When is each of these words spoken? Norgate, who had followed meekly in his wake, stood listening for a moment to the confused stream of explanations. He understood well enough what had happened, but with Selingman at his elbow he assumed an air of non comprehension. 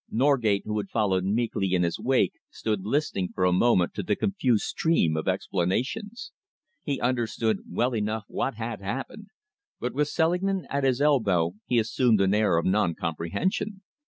Norgate, 0.09 0.63
who 0.65 0.79
had 0.79 0.89
followed 0.89 1.23
meekly 1.25 1.75
in 1.75 1.83
his 1.83 1.99
wake, 1.99 2.31
stood 2.49 2.87
listening 2.87 3.29
for 3.35 3.45
a 3.45 3.53
moment 3.53 3.93
to 3.93 4.01
the 4.01 4.15
confused 4.15 4.63
stream 4.63 5.15
of 5.15 5.27
explanations. 5.27 6.31
He 6.81 6.99
understood 6.99 7.59
well 7.69 7.95
enough 7.95 8.23
what 8.27 8.55
had 8.55 8.81
happened, 8.81 9.27
but 9.79 9.93
with 9.93 10.07
Selingman 10.07 10.65
at 10.71 10.83
his 10.85 11.01
elbow 11.01 11.53
he 11.67 11.77
assumed 11.77 12.19
an 12.19 12.33
air 12.33 12.57
of 12.57 12.65
non 12.65 12.95
comprehension. 12.95 13.83